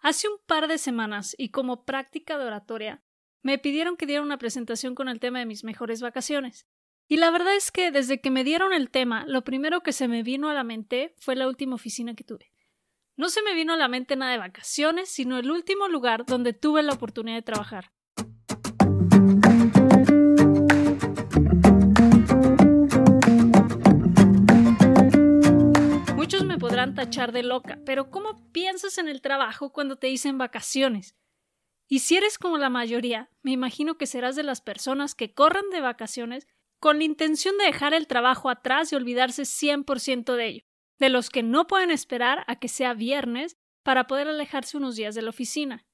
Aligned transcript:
Hace 0.00 0.28
un 0.28 0.38
par 0.46 0.66
de 0.66 0.78
semanas, 0.78 1.34
y 1.38 1.50
como 1.50 1.84
práctica 1.84 2.38
de 2.38 2.46
oratoria, 2.46 3.02
me 3.42 3.58
pidieron 3.58 3.96
que 3.96 4.06
diera 4.06 4.22
una 4.22 4.38
presentación 4.38 4.94
con 4.94 5.08
el 5.08 5.20
tema 5.20 5.38
de 5.38 5.46
mis 5.46 5.62
mejores 5.62 6.00
vacaciones. 6.00 6.66
Y 7.06 7.16
la 7.16 7.30
verdad 7.30 7.54
es 7.54 7.70
que 7.70 7.90
desde 7.90 8.20
que 8.20 8.30
me 8.30 8.44
dieron 8.44 8.72
el 8.72 8.90
tema, 8.90 9.24
lo 9.26 9.44
primero 9.44 9.82
que 9.82 9.92
se 9.92 10.08
me 10.08 10.22
vino 10.22 10.48
a 10.48 10.54
la 10.54 10.64
mente 10.64 11.14
fue 11.18 11.36
la 11.36 11.48
última 11.48 11.74
oficina 11.74 12.14
que 12.14 12.24
tuve. 12.24 12.52
No 13.16 13.28
se 13.28 13.42
me 13.42 13.54
vino 13.54 13.74
a 13.74 13.76
la 13.76 13.88
mente 13.88 14.16
nada 14.16 14.32
de 14.32 14.38
vacaciones, 14.38 15.10
sino 15.10 15.38
el 15.38 15.50
último 15.50 15.88
lugar 15.88 16.24
donde 16.24 16.52
tuve 16.52 16.82
la 16.82 16.92
oportunidad 16.92 17.36
de 17.36 17.42
trabajar. 17.42 17.92
Podrán 26.80 26.94
tachar 26.94 27.32
de 27.32 27.42
loca, 27.42 27.78
pero 27.84 28.10
¿cómo 28.10 28.50
piensas 28.52 28.96
en 28.96 29.06
el 29.06 29.20
trabajo 29.20 29.70
cuando 29.70 29.96
te 29.96 30.06
dicen 30.06 30.38
vacaciones? 30.38 31.14
Y 31.86 31.98
si 31.98 32.16
eres 32.16 32.38
como 32.38 32.56
la 32.56 32.70
mayoría, 32.70 33.28
me 33.42 33.50
imagino 33.50 33.98
que 33.98 34.06
serás 34.06 34.34
de 34.34 34.44
las 34.44 34.62
personas 34.62 35.14
que 35.14 35.34
corran 35.34 35.68
de 35.68 35.82
vacaciones 35.82 36.46
con 36.78 36.96
la 36.96 37.04
intención 37.04 37.58
de 37.58 37.66
dejar 37.66 37.92
el 37.92 38.06
trabajo 38.06 38.48
atrás 38.48 38.90
y 38.90 38.96
olvidarse 38.96 39.42
100% 39.42 40.34
de 40.36 40.46
ello, 40.46 40.64
de 40.98 41.10
los 41.10 41.28
que 41.28 41.42
no 41.42 41.66
pueden 41.66 41.90
esperar 41.90 42.44
a 42.46 42.58
que 42.58 42.68
sea 42.68 42.94
viernes 42.94 43.58
para 43.82 44.06
poder 44.06 44.28
alejarse 44.28 44.78
unos 44.78 44.96
días 44.96 45.14
de 45.14 45.20
la 45.20 45.28
oficina. 45.28 45.84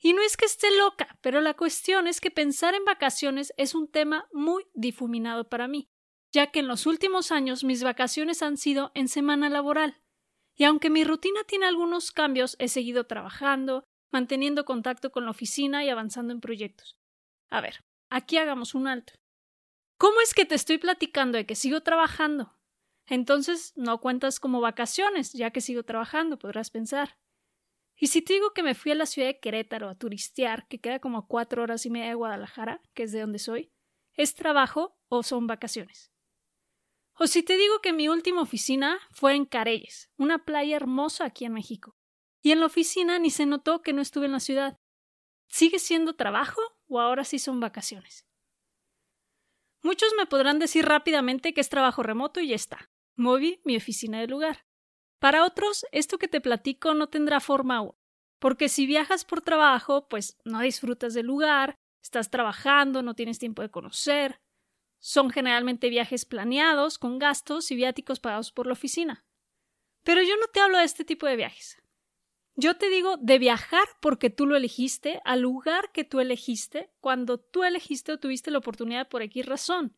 Y 0.00 0.12
no 0.12 0.22
es 0.22 0.36
que 0.36 0.46
esté 0.46 0.76
loca, 0.76 1.20
pero 1.20 1.40
la 1.40 1.54
cuestión 1.54 2.08
es 2.08 2.20
que 2.20 2.32
pensar 2.32 2.74
en 2.74 2.84
vacaciones 2.84 3.52
es 3.58 3.76
un 3.76 3.88
tema 3.88 4.26
muy 4.32 4.64
difuminado 4.74 5.48
para 5.48 5.68
mí, 5.68 5.88
ya 6.32 6.50
que 6.50 6.58
en 6.58 6.66
los 6.66 6.84
últimos 6.84 7.30
años 7.30 7.62
mis 7.62 7.84
vacaciones 7.84 8.42
han 8.42 8.56
sido 8.56 8.90
en 8.96 9.06
semana 9.06 9.48
laboral. 9.50 10.02
Y 10.56 10.64
aunque 10.64 10.90
mi 10.90 11.04
rutina 11.04 11.44
tiene 11.44 11.66
algunos 11.66 12.12
cambios, 12.12 12.56
he 12.58 12.68
seguido 12.68 13.06
trabajando, 13.06 13.84
manteniendo 14.10 14.64
contacto 14.64 15.12
con 15.12 15.24
la 15.24 15.30
oficina 15.30 15.84
y 15.84 15.90
avanzando 15.90 16.32
en 16.32 16.40
proyectos. 16.40 16.98
A 17.50 17.60
ver, 17.60 17.84
aquí 18.10 18.38
hagamos 18.38 18.74
un 18.74 18.88
alto. 18.88 19.12
¿Cómo 19.98 20.20
es 20.20 20.34
que 20.34 20.46
te 20.46 20.54
estoy 20.54 20.78
platicando 20.78 21.36
de 21.36 21.46
que 21.46 21.54
sigo 21.54 21.82
trabajando? 21.82 22.56
Entonces 23.06 23.72
no 23.76 24.00
cuentas 24.00 24.40
como 24.40 24.60
vacaciones, 24.60 25.32
ya 25.32 25.50
que 25.50 25.60
sigo 25.60 25.84
trabajando, 25.84 26.38
podrás 26.38 26.70
pensar. 26.70 27.18
Y 27.98 28.08
si 28.08 28.20
te 28.20 28.34
digo 28.34 28.52
que 28.52 28.62
me 28.62 28.74
fui 28.74 28.92
a 28.92 28.96
la 28.96 29.06
ciudad 29.06 29.28
de 29.28 29.40
Querétaro 29.40 29.88
a 29.88 29.94
turistear, 29.94 30.66
que 30.68 30.80
queda 30.80 30.98
como 30.98 31.26
cuatro 31.28 31.62
horas 31.62 31.86
y 31.86 31.90
media 31.90 32.08
de 32.08 32.14
Guadalajara, 32.14 32.82
que 32.94 33.04
es 33.04 33.12
de 33.12 33.20
donde 33.20 33.38
soy, 33.38 33.72
¿es 34.14 34.34
trabajo 34.34 34.98
o 35.08 35.22
son 35.22 35.46
vacaciones? 35.46 36.12
O 37.18 37.26
si 37.26 37.42
te 37.42 37.56
digo 37.56 37.80
que 37.80 37.94
mi 37.94 38.08
última 38.08 38.42
oficina 38.42 38.98
fue 39.10 39.34
en 39.34 39.46
Careyes, 39.46 40.10
una 40.16 40.44
playa 40.44 40.76
hermosa 40.76 41.24
aquí 41.24 41.46
en 41.46 41.54
México, 41.54 41.96
y 42.42 42.52
en 42.52 42.60
la 42.60 42.66
oficina 42.66 43.18
ni 43.18 43.30
se 43.30 43.46
notó 43.46 43.80
que 43.80 43.94
no 43.94 44.02
estuve 44.02 44.26
en 44.26 44.32
la 44.32 44.40
ciudad. 44.40 44.78
¿Sigue 45.48 45.78
siendo 45.78 46.14
trabajo 46.14 46.60
o 46.88 47.00
ahora 47.00 47.24
sí 47.24 47.38
son 47.38 47.58
vacaciones? 47.58 48.26
Muchos 49.82 50.12
me 50.18 50.26
podrán 50.26 50.58
decir 50.58 50.84
rápidamente 50.84 51.54
que 51.54 51.60
es 51.60 51.68
trabajo 51.68 52.02
remoto 52.02 52.40
y 52.40 52.48
ya 52.48 52.56
está. 52.56 52.90
Moví 53.16 53.60
mi 53.64 53.76
oficina 53.76 54.20
del 54.20 54.30
lugar. 54.30 54.66
Para 55.18 55.44
otros, 55.44 55.86
esto 55.92 56.18
que 56.18 56.28
te 56.28 56.42
platico 56.42 56.92
no 56.92 57.08
tendrá 57.08 57.40
forma 57.40 57.76
aún, 57.76 57.96
porque 58.38 58.68
si 58.68 58.84
viajas 58.84 59.24
por 59.24 59.40
trabajo, 59.40 60.06
pues 60.08 60.36
no 60.44 60.60
disfrutas 60.60 61.14
del 61.14 61.26
lugar, 61.26 61.76
estás 62.02 62.30
trabajando, 62.30 63.02
no 63.02 63.14
tienes 63.14 63.38
tiempo 63.38 63.62
de 63.62 63.70
conocer. 63.70 64.38
Son 64.98 65.30
generalmente 65.30 65.88
viajes 65.88 66.24
planeados, 66.24 66.98
con 66.98 67.18
gastos 67.18 67.70
y 67.70 67.76
viáticos 67.76 68.20
pagados 68.20 68.52
por 68.52 68.66
la 68.66 68.72
oficina. 68.72 69.24
Pero 70.02 70.22
yo 70.22 70.36
no 70.36 70.46
te 70.48 70.60
hablo 70.60 70.78
de 70.78 70.84
este 70.84 71.04
tipo 71.04 71.26
de 71.26 71.36
viajes. 71.36 71.82
Yo 72.54 72.76
te 72.76 72.88
digo 72.88 73.18
de 73.18 73.38
viajar 73.38 73.86
porque 74.00 74.30
tú 74.30 74.46
lo 74.46 74.56
elegiste, 74.56 75.20
al 75.24 75.40
lugar 75.40 75.92
que 75.92 76.04
tú 76.04 76.20
elegiste, 76.20 76.90
cuando 77.00 77.38
tú 77.38 77.64
elegiste 77.64 78.12
o 78.12 78.18
tuviste 78.18 78.50
la 78.50 78.58
oportunidad 78.58 79.08
por 79.08 79.20
X 79.22 79.44
razón. 79.44 79.94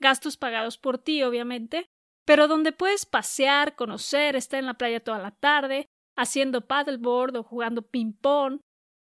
Gastos 0.00 0.36
pagados 0.36 0.78
por 0.78 0.98
ti, 0.98 1.22
obviamente, 1.22 1.86
pero 2.24 2.48
donde 2.48 2.72
puedes 2.72 3.06
pasear, 3.06 3.76
conocer, 3.76 4.34
estar 4.34 4.58
en 4.58 4.66
la 4.66 4.74
playa 4.74 4.98
toda 4.98 5.18
la 5.18 5.30
tarde, 5.30 5.86
haciendo 6.16 6.66
paddleboard 6.66 7.36
o 7.36 7.44
jugando 7.44 7.82
ping-pong, 7.82 8.60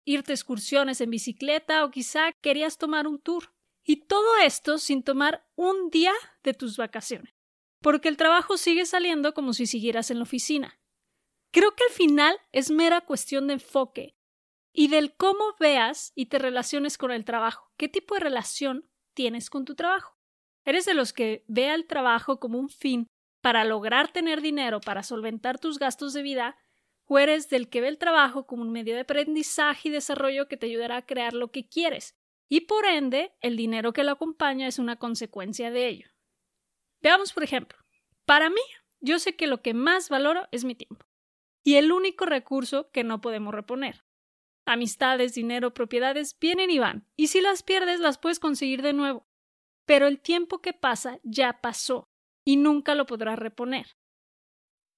irte 0.05 0.33
excursiones 0.33 0.99
en 0.99 1.11
bicicleta 1.11 1.85
o 1.85 1.91
quizá 1.91 2.31
querías 2.41 2.77
tomar 2.77 3.05
un 3.05 3.19
tour. 3.19 3.53
Y 3.89 4.05
todo 4.05 4.37
esto 4.43 4.79
sin 4.79 5.01
tomar 5.01 5.47
un 5.55 5.89
día 5.89 6.11
de 6.43 6.53
tus 6.53 6.75
vacaciones, 6.75 7.33
porque 7.81 8.09
el 8.09 8.17
trabajo 8.17 8.57
sigue 8.57 8.85
saliendo 8.85 9.33
como 9.33 9.53
si 9.53 9.65
siguieras 9.65 10.11
en 10.11 10.17
la 10.17 10.23
oficina. 10.23 10.77
Creo 11.51 11.73
que 11.73 11.85
al 11.85 11.93
final 11.93 12.37
es 12.51 12.69
mera 12.69 12.99
cuestión 12.99 13.47
de 13.47 13.53
enfoque 13.53 14.17
y 14.73 14.89
del 14.89 15.15
cómo 15.15 15.55
veas 15.57 16.11
y 16.15 16.25
te 16.25 16.37
relaciones 16.37 16.97
con 16.97 17.11
el 17.11 17.23
trabajo. 17.23 17.71
¿Qué 17.77 17.87
tipo 17.87 18.15
de 18.15 18.19
relación 18.19 18.89
tienes 19.13 19.49
con 19.49 19.63
tu 19.63 19.73
trabajo? 19.73 20.17
¿Eres 20.65 20.83
de 20.83 20.93
los 20.93 21.13
que 21.13 21.45
ve 21.47 21.69
al 21.69 21.85
trabajo 21.85 22.41
como 22.41 22.59
un 22.59 22.67
fin 22.67 23.07
para 23.41 23.63
lograr 23.63 24.11
tener 24.11 24.41
dinero 24.41 24.81
para 24.81 25.01
solventar 25.01 25.59
tus 25.59 25.79
gastos 25.79 26.11
de 26.11 26.23
vida? 26.23 26.57
¿O 27.05 27.19
eres 27.19 27.47
del 27.47 27.69
que 27.69 27.79
ve 27.79 27.87
el 27.87 27.97
trabajo 27.97 28.47
como 28.47 28.63
un 28.63 28.73
medio 28.73 28.95
de 28.95 29.01
aprendizaje 29.01 29.87
y 29.87 29.91
desarrollo 29.93 30.49
que 30.49 30.57
te 30.57 30.65
ayudará 30.65 30.97
a 30.97 31.05
crear 31.05 31.31
lo 31.31 31.51
que 31.51 31.69
quieres? 31.69 32.17
Y 32.49 32.61
por 32.61 32.85
ende, 32.85 33.33
el 33.41 33.57
dinero 33.57 33.93
que 33.93 34.03
lo 34.03 34.11
acompaña 34.11 34.67
es 34.67 34.79
una 34.79 34.97
consecuencia 34.97 35.71
de 35.71 35.87
ello. 35.87 36.09
Veamos, 37.01 37.33
por 37.33 37.43
ejemplo, 37.43 37.77
para 38.25 38.49
mí, 38.49 38.61
yo 38.99 39.19
sé 39.19 39.35
que 39.35 39.47
lo 39.47 39.61
que 39.61 39.73
más 39.73 40.09
valoro 40.09 40.47
es 40.51 40.63
mi 40.63 40.75
tiempo 40.75 41.05
y 41.67 41.75
el 41.75 41.91
único 41.91 42.25
recurso 42.25 42.89
que 42.91 43.03
no 43.03 43.19
podemos 43.19 43.53
reponer. 43.53 44.05
Amistades, 44.65 45.33
dinero, 45.33 45.73
propiedades 45.73 46.37
vienen 46.39 46.71
y 46.71 46.79
van, 46.79 47.05
y 47.17 47.27
si 47.27 47.41
las 47.41 47.61
pierdes 47.61 47.99
las 47.99 48.17
puedes 48.17 48.39
conseguir 48.39 48.81
de 48.81 48.93
nuevo. 48.93 49.27
Pero 49.85 50.07
el 50.07 50.21
tiempo 50.21 50.61
que 50.61 50.71
pasa 50.71 51.19
ya 51.23 51.59
pasó, 51.59 52.09
y 52.45 52.55
nunca 52.55 52.95
lo 52.95 53.05
podrás 53.05 53.37
reponer. 53.37 53.97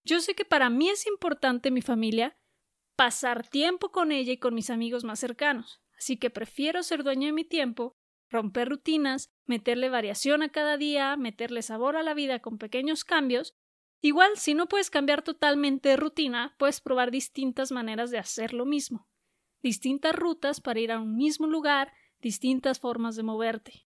Yo 0.03 0.19
sé 0.19 0.35
que 0.35 0.45
para 0.45 0.69
mí 0.69 0.89
es 0.89 1.07
importante 1.07 1.71
mi 1.71 1.81
familia, 1.81 2.37
pasar 2.95 3.47
tiempo 3.47 3.91
con 3.91 4.11
ella 4.11 4.33
y 4.33 4.37
con 4.37 4.53
mis 4.53 4.69
amigos 4.69 5.03
más 5.03 5.19
cercanos, 5.19 5.81
así 5.99 6.17
que 6.17 6.31
prefiero 6.31 6.81
ser 6.81 7.03
dueño 7.03 7.27
de 7.27 7.33
mi 7.33 7.43
tiempo, 7.43 7.93
romper 8.31 8.69
rutinas, 8.69 9.29
meterle 9.45 9.89
variación 9.89 10.41
a 10.41 10.49
cada 10.49 10.77
día, 10.77 11.15
meterle 11.17 11.61
sabor 11.61 11.95
a 11.97 12.03
la 12.03 12.15
vida 12.15 12.39
con 12.39 12.57
pequeños 12.57 13.03
cambios 13.03 13.53
Igual, 14.01 14.37
si 14.37 14.53
no 14.53 14.67
puedes 14.67 14.89
cambiar 14.89 15.23
totalmente 15.23 15.89
de 15.89 15.97
rutina, 15.97 16.55
puedes 16.57 16.79
probar 16.79 17.11
distintas 17.11 17.71
maneras 17.71 18.11
de 18.11 18.17
hacer 18.17 18.53
lo 18.53 18.65
mismo, 18.65 19.07
distintas 19.61 20.15
rutas 20.15 20.61
para 20.61 20.79
ir 20.79 20.91
a 20.91 20.99
un 20.99 21.17
mismo 21.17 21.47
lugar, 21.47 21.91
distintas 22.21 22.79
formas 22.79 23.17
de 23.17 23.23
moverte. 23.23 23.87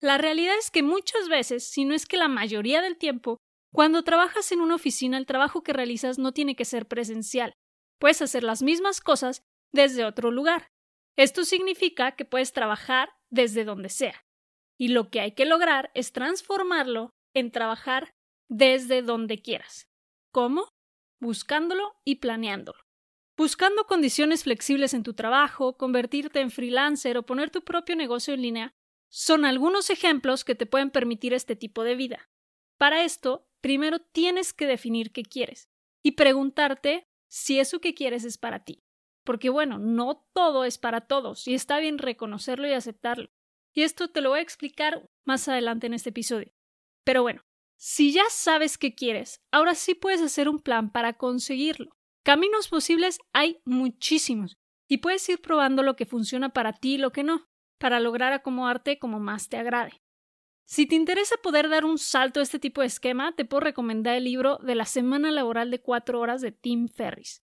La 0.00 0.18
realidad 0.18 0.56
es 0.58 0.70
que 0.70 0.82
muchas 0.82 1.28
veces, 1.28 1.68
si 1.68 1.84
no 1.84 1.94
es 1.94 2.06
que 2.06 2.16
la 2.16 2.28
mayoría 2.28 2.82
del 2.82 2.98
tiempo, 2.98 3.38
cuando 3.72 4.04
trabajas 4.04 4.52
en 4.52 4.60
una 4.60 4.76
oficina, 4.76 5.18
el 5.18 5.26
trabajo 5.26 5.62
que 5.62 5.72
realizas 5.72 6.18
no 6.18 6.32
tiene 6.32 6.54
que 6.54 6.64
ser 6.64 6.86
presencial. 6.86 7.54
Puedes 7.98 8.22
hacer 8.22 8.44
las 8.44 8.62
mismas 8.62 9.00
cosas 9.00 9.42
desde 9.72 10.04
otro 10.04 10.30
lugar. 10.30 10.71
Esto 11.16 11.44
significa 11.44 12.12
que 12.12 12.24
puedes 12.24 12.52
trabajar 12.52 13.10
desde 13.30 13.64
donde 13.64 13.88
sea. 13.88 14.24
Y 14.78 14.88
lo 14.88 15.10
que 15.10 15.20
hay 15.20 15.32
que 15.32 15.44
lograr 15.44 15.90
es 15.94 16.12
transformarlo 16.12 17.10
en 17.34 17.50
trabajar 17.50 18.10
desde 18.48 19.02
donde 19.02 19.40
quieras. 19.40 19.88
¿Cómo? 20.32 20.68
Buscándolo 21.20 21.94
y 22.04 22.16
planeándolo. 22.16 22.78
Buscando 23.36 23.86
condiciones 23.86 24.44
flexibles 24.44 24.94
en 24.94 25.02
tu 25.02 25.14
trabajo, 25.14 25.76
convertirte 25.76 26.40
en 26.40 26.50
freelancer 26.50 27.16
o 27.16 27.24
poner 27.24 27.50
tu 27.50 27.62
propio 27.62 27.96
negocio 27.96 28.34
en 28.34 28.42
línea 28.42 28.74
son 29.10 29.44
algunos 29.44 29.90
ejemplos 29.90 30.44
que 30.44 30.54
te 30.54 30.66
pueden 30.66 30.90
permitir 30.90 31.34
este 31.34 31.54
tipo 31.56 31.84
de 31.84 31.94
vida. 31.94 32.30
Para 32.78 33.04
esto, 33.04 33.46
primero 33.60 34.00
tienes 34.00 34.52
que 34.52 34.66
definir 34.66 35.12
qué 35.12 35.22
quieres 35.22 35.68
y 36.02 36.12
preguntarte 36.12 37.04
si 37.28 37.60
eso 37.60 37.80
que 37.80 37.94
quieres 37.94 38.24
es 38.24 38.38
para 38.38 38.64
ti. 38.64 38.82
Porque 39.24 39.50
bueno, 39.50 39.78
no 39.78 40.26
todo 40.32 40.64
es 40.64 40.78
para 40.78 41.02
todos 41.02 41.46
y 41.46 41.54
está 41.54 41.78
bien 41.78 41.98
reconocerlo 41.98 42.68
y 42.68 42.72
aceptarlo. 42.72 43.30
Y 43.72 43.82
esto 43.82 44.08
te 44.08 44.20
lo 44.20 44.30
voy 44.30 44.40
a 44.40 44.42
explicar 44.42 45.08
más 45.24 45.48
adelante 45.48 45.86
en 45.86 45.94
este 45.94 46.10
episodio. 46.10 46.52
Pero 47.04 47.22
bueno, 47.22 47.42
si 47.76 48.12
ya 48.12 48.24
sabes 48.30 48.78
qué 48.78 48.94
quieres, 48.94 49.40
ahora 49.50 49.74
sí 49.74 49.94
puedes 49.94 50.20
hacer 50.20 50.48
un 50.48 50.60
plan 50.60 50.90
para 50.90 51.14
conseguirlo. 51.14 51.96
Caminos 52.22 52.68
posibles 52.68 53.18
hay 53.32 53.60
muchísimos 53.64 54.56
y 54.88 54.98
puedes 54.98 55.28
ir 55.28 55.40
probando 55.40 55.82
lo 55.82 55.96
que 55.96 56.06
funciona 56.06 56.50
para 56.50 56.72
ti 56.72 56.94
y 56.94 56.98
lo 56.98 57.10
que 57.10 57.24
no, 57.24 57.48
para 57.78 57.98
lograr 57.98 58.32
acomodarte 58.32 58.98
como 58.98 59.18
más 59.18 59.48
te 59.48 59.56
agrade. 59.56 60.02
Si 60.64 60.86
te 60.86 60.94
interesa 60.94 61.36
poder 61.42 61.68
dar 61.68 61.84
un 61.84 61.98
salto 61.98 62.40
a 62.40 62.42
este 62.42 62.58
tipo 62.58 62.80
de 62.80 62.86
esquema, 62.86 63.34
te 63.34 63.44
puedo 63.44 63.60
recomendar 63.60 64.16
el 64.16 64.24
libro 64.24 64.58
de 64.58 64.74
la 64.74 64.84
semana 64.84 65.30
laboral 65.30 65.70
de 65.70 65.80
cuatro 65.80 66.20
horas 66.20 66.40
de 66.40 66.52
Tim 66.52 66.88
Ferris. 66.88 67.42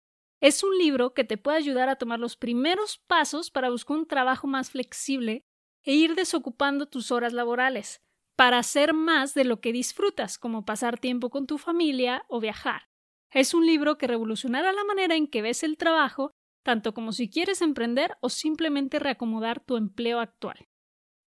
Es 0.41 0.65
un 0.65 0.77
libro 0.79 1.13
que 1.13 1.25
te 1.25 1.37
puede 1.37 1.59
ayudar 1.59 1.89
a 1.89 1.97
tomar 1.97 2.19
los 2.19 2.37
primeros 2.37 2.99
pasos 3.07 3.51
para 3.51 3.71
buscar 3.71 3.99
un 3.99 4.07
trabajo 4.07 4.47
más 4.47 4.71
flexible 4.71 5.45
e 5.83 5.93
ir 5.93 6.15
desocupando 6.15 6.87
tus 6.87 7.11
horas 7.11 7.33
laborales, 7.33 8.01
para 8.37 8.59
hacer 8.59 8.95
más 8.95 9.35
de 9.35 9.45
lo 9.45 9.61
que 9.61 9.73
disfrutas, 9.73 10.39
como 10.39 10.65
pasar 10.65 10.99
tiempo 10.99 11.31
con 11.31 11.47
tu 11.47 11.59
familia 11.59 12.25
o 12.29 12.41
viajar. 12.41 12.89
Es 13.31 13.55
un 13.55 13.67
libro 13.67 13.99
que 13.99 14.07
revolucionará 14.07 14.73
la 14.73 14.85
manera 14.85 15.15
en 15.15 15.27
que 15.27 15.43
ves 15.43 15.63
el 15.63 15.77
trabajo 15.77 16.33
tanto 16.63 16.95
como 16.95 17.13
si 17.13 17.29
quieres 17.29 17.63
emprender 17.63 18.17
o 18.21 18.29
simplemente 18.29 18.99
reacomodar 18.99 19.61
tu 19.61 19.77
empleo 19.77 20.21
actual. 20.21 20.69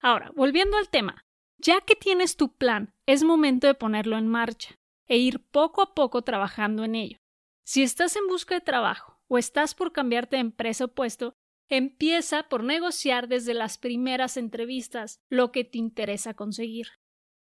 Ahora, 0.00 0.30
volviendo 0.34 0.76
al 0.76 0.88
tema, 0.88 1.24
ya 1.58 1.80
que 1.80 1.96
tienes 1.96 2.36
tu 2.36 2.54
plan, 2.54 2.94
es 3.06 3.24
momento 3.24 3.66
de 3.66 3.74
ponerlo 3.74 4.18
en 4.18 4.28
marcha 4.28 4.76
e 5.06 5.16
ir 5.18 5.40
poco 5.50 5.82
a 5.82 5.94
poco 5.94 6.22
trabajando 6.22 6.84
en 6.84 6.94
ello. 6.94 7.18
Si 7.66 7.82
estás 7.82 8.14
en 8.14 8.28
busca 8.28 8.54
de 8.54 8.60
trabajo 8.60 9.20
o 9.26 9.38
estás 9.38 9.74
por 9.74 9.92
cambiarte 9.92 10.36
de 10.36 10.40
empresa 10.40 10.84
o 10.84 10.94
puesto, 10.94 11.34
empieza 11.68 12.44
por 12.44 12.62
negociar 12.62 13.26
desde 13.26 13.54
las 13.54 13.76
primeras 13.76 14.36
entrevistas 14.36 15.18
lo 15.28 15.50
que 15.50 15.64
te 15.64 15.78
interesa 15.78 16.34
conseguir, 16.34 16.86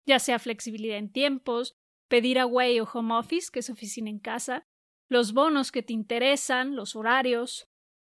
ya 0.07 0.19
sea 0.19 0.41
flexibilidad 0.41 0.99
en 0.99 1.13
tiempos, 1.13 1.77
pedir 2.09 2.41
away 2.41 2.81
o 2.81 2.89
home 2.93 3.15
office, 3.15 3.49
que 3.53 3.61
es 3.61 3.71
oficina 3.71 4.11
en 4.11 4.19
casa, 4.19 4.65
los 5.09 5.35
bonos 5.35 5.71
que 5.71 5.85
te 5.85 5.93
interesan, 5.93 6.75
los 6.75 6.97
horarios. 6.97 7.69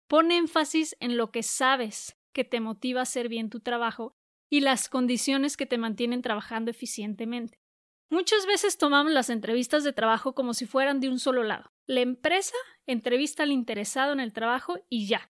Pon 0.07 0.31
énfasis 0.31 0.97
en 0.99 1.17
lo 1.17 1.31
que 1.31 1.43
sabes 1.43 2.17
que 2.33 2.43
te 2.43 2.61
motiva 2.61 3.01
a 3.01 3.03
hacer 3.03 3.29
bien 3.29 3.51
tu 3.51 3.59
trabajo 3.59 4.15
y 4.49 4.61
las 4.61 4.89
condiciones 4.89 5.55
que 5.55 5.67
te 5.67 5.77
mantienen 5.77 6.23
trabajando 6.23 6.71
eficientemente. 6.71 7.60
Muchas 8.11 8.45
veces 8.45 8.77
tomamos 8.77 9.13
las 9.13 9.29
entrevistas 9.29 9.85
de 9.85 9.93
trabajo 9.93 10.35
como 10.35 10.53
si 10.53 10.65
fueran 10.65 10.99
de 10.99 11.07
un 11.07 11.17
solo 11.17 11.43
lado. 11.43 11.71
La 11.87 12.01
empresa 12.01 12.57
entrevista 12.85 13.43
al 13.43 13.53
interesado 13.53 14.11
en 14.11 14.19
el 14.19 14.33
trabajo 14.33 14.79
y 14.89 15.07
ya. 15.07 15.31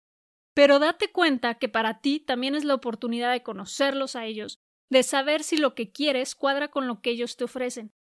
Pero 0.53 0.79
date 0.79 1.11
cuenta 1.11 1.55
que 1.55 1.67
para 1.67 1.99
ti 1.99 2.21
también 2.21 2.55
es 2.55 2.63
la 2.63 2.75
oportunidad 2.75 3.33
de 3.33 3.43
conocerlos 3.43 4.15
a 4.15 4.25
ellos, 4.25 4.61
de 4.89 5.03
saber 5.03 5.43
si 5.43 5.57
lo 5.57 5.75
que 5.75 5.91
quieres 5.91 6.35
cuadra 6.35 6.69
con 6.69 6.87
lo 6.87 7.01
que 7.01 7.09
ellos 7.09 7.35
te 7.35 7.43
ofrecen. 7.43 7.91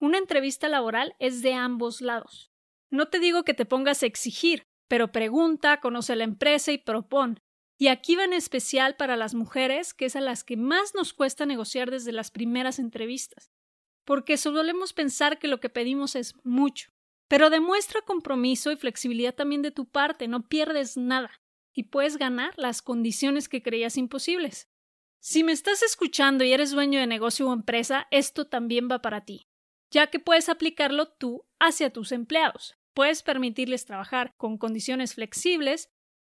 Una 0.00 0.18
entrevista 0.18 0.68
laboral 0.68 1.14
es 1.20 1.40
de 1.40 1.54
ambos 1.54 2.00
lados. 2.00 2.50
No 2.90 3.06
te 3.06 3.20
digo 3.20 3.44
que 3.44 3.54
te 3.54 3.66
pongas 3.66 4.02
a 4.02 4.06
exigir, 4.06 4.64
pero 4.88 5.12
pregunta, 5.12 5.78
conoce 5.78 6.16
la 6.16 6.24
empresa 6.24 6.72
y 6.72 6.78
propon. 6.78 7.38
Y 7.78 7.86
aquí 7.86 8.16
va 8.16 8.24
en 8.24 8.32
especial 8.32 8.96
para 8.96 9.16
las 9.16 9.32
mujeres, 9.34 9.94
que 9.94 10.06
es 10.06 10.16
a 10.16 10.20
las 10.20 10.42
que 10.42 10.56
más 10.56 10.92
nos 10.92 11.12
cuesta 11.12 11.46
negociar 11.46 11.92
desde 11.92 12.10
las 12.10 12.32
primeras 12.32 12.80
entrevistas. 12.80 13.53
Porque 14.04 14.36
solemos 14.36 14.92
pensar 14.92 15.38
que 15.38 15.48
lo 15.48 15.60
que 15.60 15.68
pedimos 15.68 16.14
es 16.14 16.34
mucho. 16.44 16.90
Pero 17.28 17.50
demuestra 17.50 18.02
compromiso 18.02 18.70
y 18.70 18.76
flexibilidad 18.76 19.34
también 19.34 19.62
de 19.62 19.70
tu 19.70 19.88
parte, 19.88 20.28
no 20.28 20.46
pierdes 20.48 20.96
nada 20.96 21.40
y 21.74 21.84
puedes 21.84 22.16
ganar 22.16 22.54
las 22.56 22.82
condiciones 22.82 23.48
que 23.48 23.62
creías 23.62 23.96
imposibles. 23.96 24.68
Si 25.20 25.42
me 25.42 25.52
estás 25.52 25.82
escuchando 25.82 26.44
y 26.44 26.52
eres 26.52 26.70
dueño 26.70 27.00
de 27.00 27.06
negocio 27.06 27.48
o 27.48 27.52
empresa, 27.52 28.06
esto 28.10 28.46
también 28.46 28.88
va 28.90 29.00
para 29.00 29.24
ti, 29.24 29.48
ya 29.90 30.08
que 30.08 30.20
puedes 30.20 30.48
aplicarlo 30.48 31.08
tú 31.08 31.46
hacia 31.58 31.92
tus 31.92 32.12
empleados. 32.12 32.76
Puedes 32.94 33.22
permitirles 33.22 33.86
trabajar 33.86 34.34
con 34.36 34.56
condiciones 34.56 35.14
flexibles 35.14 35.88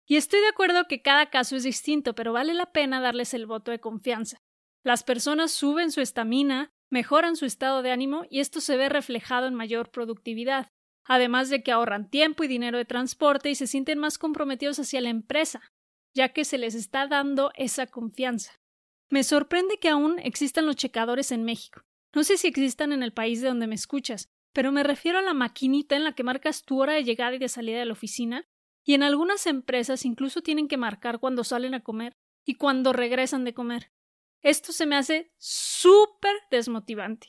y 0.06 0.18
estoy 0.18 0.42
de 0.42 0.50
acuerdo 0.50 0.88
que 0.88 1.02
cada 1.02 1.30
caso 1.30 1.56
es 1.56 1.64
distinto, 1.64 2.14
pero 2.14 2.34
vale 2.34 2.54
la 2.54 2.72
pena 2.72 3.02
darles 3.02 3.34
el 3.34 3.46
voto 3.46 3.72
de 3.72 3.80
confianza. 3.80 4.42
Las 4.84 5.04
personas 5.04 5.52
suben 5.52 5.92
su 5.92 6.02
estamina, 6.02 6.74
mejoran 6.92 7.36
su 7.36 7.46
estado 7.46 7.82
de 7.82 7.92
ánimo 7.92 8.26
y 8.30 8.42
esto 8.42 8.62
se 8.62 8.78
ve 8.78 8.90
reflejado 8.90 9.48
en 9.48 9.56
mayor 9.56 9.90
productividad, 9.90 10.68
además 11.06 11.50
de 11.50 11.64
que 11.64 11.72
ahorran 11.72 12.10
tiempo 12.10 12.44
y 12.44 12.48
dinero 12.48 12.78
de 12.78 12.86
transporte 12.86 13.50
y 13.50 13.56
se 13.56 13.66
sienten 13.66 13.98
más 13.98 14.18
comprometidos 14.18 14.78
hacia 14.78 15.02
la 15.02 15.10
empresa, 15.10 15.62
ya 16.14 16.30
que 16.30 16.46
se 16.46 16.58
les 16.58 16.76
está 16.76 17.08
dando 17.08 17.52
esa 17.56 17.88
confianza. 17.88 18.60
Me 19.10 19.24
sorprende 19.24 19.78
que 19.80 19.90
aún 19.90 20.20
existan 20.20 20.66
los 20.66 20.76
checadores 20.76 21.32
en 21.32 21.44
México. 21.44 21.82
No 22.14 22.24
sé 22.24 22.38
si 22.38 22.48
existan 22.48 22.92
en 22.92 23.04
el 23.04 23.14
país 23.14 23.42
de 23.42 23.48
donde 23.48 23.68
me 23.68 23.76
escuchas, 23.76 24.30
pero 24.54 24.72
me 24.72 24.84
refiero 24.84 25.18
a 25.18 25.22
la 25.22 25.34
maquinita 25.34 25.96
en 25.96 26.04
la 26.04 26.14
que 26.14 26.24
marcas 26.24 26.64
tu 26.64 26.82
hora 26.82 26.94
de 26.94 27.06
llegada 27.06 27.36
y 27.36 27.40
de 27.40 27.48
salida 27.48 27.80
de 27.80 27.86
la 27.86 27.94
oficina, 27.94 28.46
y 28.86 28.96
en 28.96 29.04
algunas 29.04 29.46
empresas 29.48 30.06
incluso 30.06 30.42
tienen 30.42 30.68
que 30.68 30.78
marcar 30.78 31.20
cuando 31.20 31.44
salen 31.44 31.74
a 31.74 31.84
comer 31.84 32.18
y 32.46 32.56
cuando 32.56 32.92
regresan 32.92 33.46
de 33.46 33.54
comer. 33.54 33.92
Esto 34.42 34.72
se 34.74 34.86
me 34.86 34.96
hace 34.96 35.32
súper 35.38 36.36
desmotivante, 36.50 37.28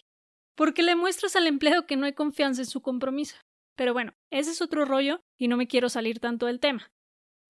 porque 0.54 0.82
le 0.82 0.96
muestras 0.96 1.36
al 1.36 1.46
empleado 1.46 1.86
que 1.86 1.96
no 1.96 2.06
hay 2.06 2.14
confianza 2.14 2.62
en 2.62 2.66
su 2.66 2.80
compromiso. 2.80 3.36
Pero 3.76 3.92
bueno, 3.92 4.14
ese 4.30 4.50
es 4.50 4.62
otro 4.62 4.84
rollo 4.84 5.20
y 5.38 5.48
no 5.48 5.56
me 5.56 5.66
quiero 5.66 5.88
salir 5.88 6.20
tanto 6.20 6.46
del 6.46 6.60
tema. 6.60 6.90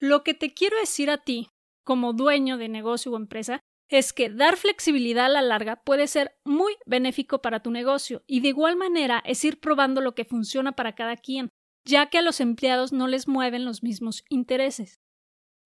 Lo 0.01 0.25
que 0.25 0.35
te 0.35 0.53
quiero 0.53 0.77
decir 0.79 1.11
a 1.11 1.19
ti, 1.19 1.49
como 1.85 2.13
dueño 2.13 2.59
de 2.59 2.69
negocio 2.69 3.13
o 3.13 3.17
empresa, 3.17 3.61
es 3.89 4.13
que 4.13 4.31
dar 4.31 4.57
flexibilidad 4.57 5.27
a 5.27 5.29
la 5.29 5.43
larga 5.43 5.83
puede 5.85 6.07
ser 6.07 6.37
muy 6.45 6.75
benéfico 6.87 7.43
para 7.43 7.61
tu 7.61 7.71
negocio 7.71 8.25
y 8.27 8.41
de 8.41 8.49
igual 8.49 8.77
manera 8.77 9.23
es 9.27 9.45
ir 9.45 9.61
probando 9.61 10.01
lo 10.01 10.15
que 10.15 10.25
funciona 10.25 10.73
para 10.73 10.95
cada 10.95 11.17
quien, 11.17 11.51
ya 11.85 12.07
que 12.07 12.19
a 12.19 12.23
los 12.23 12.41
empleados 12.41 12.93
no 12.93 13.07
les 13.07 13.29
mueven 13.29 13.65
los 13.65 13.83
mismos 13.83 14.25
intereses. 14.29 14.99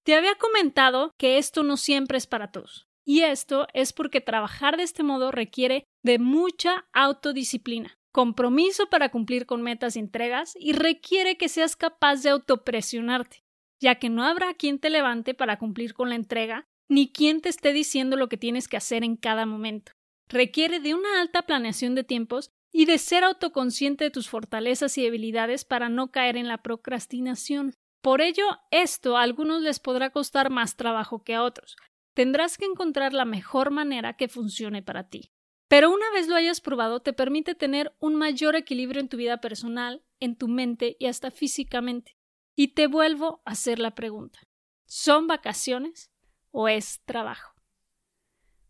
Te 0.05 0.15
había 0.15 0.35
comentado 0.37 1.13
que 1.19 1.39
esto 1.39 1.63
no 1.63 1.77
siempre 1.77 2.19
es 2.19 2.27
para 2.27 2.51
todos, 2.51 2.86
y 3.07 3.23
esto 3.23 3.69
es 3.73 3.95
porque 3.95 4.21
trabajar 4.21 4.77
de 4.77 4.83
este 4.83 5.03
modo 5.03 5.31
requiere 5.31 5.85
de 6.03 6.19
mucha 6.19 6.87
autodisciplina 6.93 7.97
compromiso 8.17 8.89
para 8.89 9.11
cumplir 9.11 9.45
con 9.45 9.61
metas 9.61 9.95
y 9.95 9.99
entregas 9.99 10.57
y 10.59 10.73
requiere 10.73 11.37
que 11.37 11.51
seas 11.51 11.77
capaz 11.77 12.23
de 12.23 12.31
autopresionarte, 12.31 13.45
ya 13.79 13.97
que 13.97 14.09
no 14.09 14.25
habrá 14.25 14.55
quien 14.55 14.79
te 14.79 14.89
levante 14.89 15.35
para 15.35 15.59
cumplir 15.59 15.93
con 15.93 16.09
la 16.09 16.15
entrega, 16.15 16.65
ni 16.89 17.13
quien 17.13 17.43
te 17.43 17.51
esté 17.51 17.75
diciendo 17.75 18.17
lo 18.17 18.31
que 18.31 18.39
tienes 18.39 18.69
que 18.69 18.79
hacer 18.79 19.05
en 19.05 19.17
cada 19.17 19.45
momento. 19.45 19.93
Requiere 20.31 20.81
de 20.81 20.95
una 20.95 21.21
alta 21.21 21.43
planeación 21.43 21.95
de 21.95 22.05
tiempos 22.05 22.49
y 22.73 22.87
de 22.87 22.97
ser 22.97 23.23
autoconsciente 23.23 24.05
de 24.05 24.11
tus 24.11 24.31
fortalezas 24.31 24.97
y 24.97 25.03
debilidades 25.03 25.67
para 25.67 25.91
no 25.91 26.11
caer 26.11 26.39
en 26.39 26.49
la 26.49 26.63
procrastinación. 26.63 27.75
Por 28.01 28.23
ello, 28.23 28.47
esto 28.71 29.19
a 29.19 29.25
algunos 29.25 29.61
les 29.61 29.79
podrá 29.79 30.09
costar 30.09 30.49
más 30.49 30.77
trabajo 30.77 31.23
que 31.23 31.35
a 31.35 31.43
otros. 31.43 31.77
Tendrás 32.17 32.57
que 32.57 32.65
encontrar 32.65 33.13
la 33.13 33.27
mejor 33.27 33.71
manera 33.71 34.17
que 34.17 34.29
funcione 34.29 34.83
para 34.83 35.11
ti. 35.11 35.35
Pero 35.69 35.91
una 35.91 36.11
vez 36.15 36.29
lo 36.29 36.35
hayas 36.35 36.63
probado, 36.63 37.01
te 37.01 37.13
permite 37.13 37.55
tener 37.55 37.95
un 37.99 38.15
mayor 38.15 38.57
equilibrio 38.57 39.03
en 39.03 39.11
tu 39.11 39.19
vida 39.19 39.43
personal, 39.43 40.03
en 40.19 40.35
tu 40.35 40.49
mente 40.49 40.97
y 40.99 41.09
hasta 41.09 41.31
físicamente. 41.31 42.17
Y 42.55 42.69
te 42.69 42.87
vuelvo 42.87 43.43
a 43.45 43.51
hacer 43.51 43.79
la 43.79 43.95
pregunta. 43.95 44.39
¿Son 44.87 45.27
vacaciones 45.27 46.11
o 46.53 46.69
es 46.69 47.03
trabajo? 47.05 47.53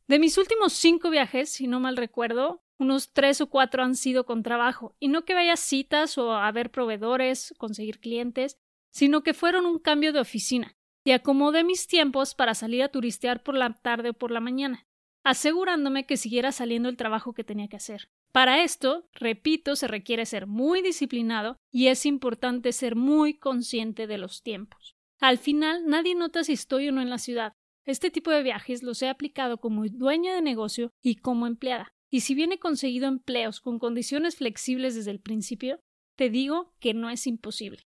De 0.09 0.19
mis 0.19 0.39
últimos 0.39 0.73
cinco 0.73 1.09
viajes, 1.09 1.49
si 1.49 1.69
no 1.69 1.79
mal 1.79 1.97
recuerdo, 1.97 2.65
unos 2.79 3.13
tres 3.13 3.41
o 3.41 3.49
cuatro 3.49 3.85
han 3.85 3.95
sido 3.95 4.27
con 4.27 4.43
trabajo, 4.43 4.97
y 4.99 5.07
no 5.07 5.25
que 5.25 5.35
vaya 5.35 5.55
citas 5.57 6.19
o 6.19 6.33
a 6.33 6.51
ver 6.51 6.73
proveedores, 6.73 7.55
conseguir 7.59 8.01
clientes, 8.01 8.59
sino 8.91 9.23
que 9.23 9.35
fueron 9.35 9.67
un 9.67 9.79
cambio 9.79 10.13
de 10.13 10.19
oficina, 10.19 10.77
y 11.07 11.13
acomodé 11.13 11.65
mis 11.65 11.87
tiempos 11.87 12.35
para 12.35 12.55
salir 12.55 12.83
a 12.83 12.91
turistear 12.91 13.43
por 13.43 13.55
la 13.55 13.73
tarde 13.73 14.11
o 14.11 14.15
por 14.15 14.31
la 14.31 14.41
mañana 14.41 14.87
asegurándome 15.27 16.07
que 16.07 16.17
siguiera 16.17 16.53
saliendo 16.53 16.89
el 16.89 16.97
trabajo 16.97 17.33
que 17.33 17.43
tenía 17.43 17.67
que 17.67 17.75
hacer. 17.75 18.09
Para 18.31 18.63
esto, 18.63 19.09
repito, 19.13 19.75
se 19.75 19.89
requiere 19.89 20.25
ser 20.25 20.47
muy 20.47 20.83
disciplinado 20.83 21.57
y 21.73 21.89
es 21.89 22.07
importante 22.07 22.71
ser 22.71 22.95
muy 22.95 23.35
consciente 23.35 24.07
de 24.07 24.19
los 24.19 24.45
tiempos. 24.45 24.95
Al 25.19 25.39
final, 25.39 25.85
nadie 25.89 26.15
nota 26.15 26.45
si 26.45 26.53
estoy 26.53 26.89
o 26.89 26.93
no 26.93 27.03
en 27.03 27.11
la 27.11 27.19
ciudad. 27.19 27.55
Este 27.85 28.13
tipo 28.13 28.31
de 28.31 28.45
viajes 28.45 28.85
los 28.85 29.03
he 29.03 29.09
aplicado 29.09 29.59
como 29.59 29.85
dueña 29.89 30.33
de 30.33 30.43
negocio 30.43 30.93
y 31.03 31.17
como 31.17 31.49
empleada. 31.49 31.93
Y 32.09 32.21
si 32.21 32.37
bien 32.37 32.53
he 32.53 32.61
conseguido 32.61 33.09
empleos 33.09 33.61
con 33.61 33.81
condiciones 33.81 34.37
flexibles 34.37 34.95
desde 34.95 35.11
el 35.11 35.19
principio, 35.19 35.81
te 36.17 36.31
digo 36.31 36.73
que 36.79 36.95
no 36.95 37.11
es 37.11 37.27
imposible. 37.27 37.83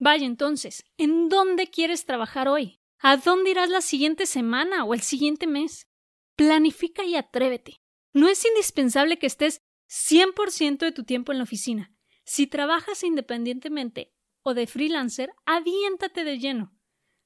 Vaya 0.00 0.24
entonces, 0.24 0.84
¿en 0.96 1.28
dónde 1.28 1.68
quieres 1.68 2.06
trabajar 2.06 2.48
hoy? 2.48 2.80
¿A 2.98 3.18
dónde 3.18 3.50
irás 3.50 3.68
la 3.68 3.82
siguiente 3.82 4.24
semana 4.24 4.84
o 4.84 4.94
el 4.94 5.02
siguiente 5.02 5.46
mes? 5.46 5.88
Planifica 6.36 7.04
y 7.04 7.16
atrévete. 7.16 7.82
No 8.14 8.26
es 8.28 8.42
indispensable 8.46 9.18
que 9.18 9.26
estés 9.26 9.60
100% 9.90 10.78
de 10.78 10.92
tu 10.92 11.04
tiempo 11.04 11.32
en 11.32 11.38
la 11.38 11.44
oficina. 11.44 11.94
Si 12.24 12.46
trabajas 12.46 13.04
independientemente 13.04 14.14
o 14.42 14.54
de 14.54 14.66
freelancer, 14.66 15.32
aviéntate 15.44 16.24
de 16.24 16.38
lleno. 16.38 16.74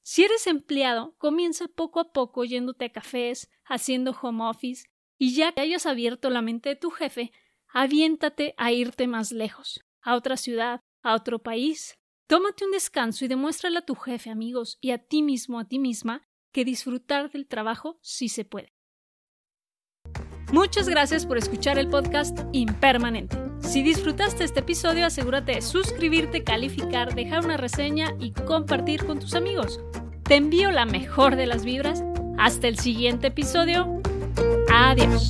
Si 0.03 0.25
eres 0.25 0.49
empleado, 0.49 1.15
comienza 1.17 1.69
poco 1.69 2.01
a 2.01 2.13
poco 2.13 2.45
yéndote 2.45 2.87
a 2.87 2.93
cafés, 2.93 3.51
haciendo 3.65 4.11
home 4.21 4.45
office, 4.45 4.87
y 5.17 5.35
ya 5.35 5.53
que 5.53 5.61
hayas 5.61 5.87
abierto 5.87 6.29
la 6.29 6.43
mente 6.43 6.71
de 6.71 6.77
tu 6.77 6.91
jefe, 6.91 7.31
aviéntate 7.69 8.55
a 8.57 8.73
irte 8.73 9.07
más 9.07 9.31
lejos, 9.31 9.81
a 10.03 10.17
otra 10.17 10.37
ciudad, 10.37 10.81
a 11.03 11.15
otro 11.15 11.39
país. 11.39 11.97
Tómate 12.27 12.65
un 12.65 12.71
descanso 12.71 13.25
y 13.25 13.29
demuéstrale 13.29 13.79
a 13.79 13.85
tu 13.85 13.95
jefe, 13.95 14.31
amigos, 14.31 14.79
y 14.81 14.93
a 14.93 14.99
ti 14.99 15.23
mismo, 15.23 15.59
a 15.59 15.69
ti 15.69 15.79
misma, 15.79 16.27
que 16.53 16.65
disfrutar 16.65 17.31
del 17.31 17.47
trabajo 17.47 17.99
sí 18.01 18.29
se 18.29 18.45
puede. 18.45 18.73
Muchas 20.53 20.89
gracias 20.89 21.27
por 21.27 21.37
escuchar 21.37 21.79
el 21.79 21.89
podcast 21.89 22.39
Impermanente. 22.53 23.37
Si 23.61 23.83
disfrutaste 23.83 24.45
este 24.45 24.61
episodio, 24.61 25.05
asegúrate 25.05 25.57
de 25.57 25.63
suscribirte, 25.63 26.45
calificar, 26.45 27.15
dejar 27.15 27.45
una 27.45 27.57
reseña 27.57 28.15
y 28.21 28.33
compartir 28.33 29.05
con 29.05 29.19
tus 29.19 29.35
amigos. 29.35 29.81
Te 30.23 30.37
envío 30.37 30.71
la 30.71 30.87
mejor 30.87 31.37
de 31.37 31.47
las 31.47 31.65
vibras. 31.65 32.05
Hasta 32.39 32.69
el 32.69 32.79
siguiente 32.79 33.29
episodio. 33.29 34.01
Adiós. 34.73 35.29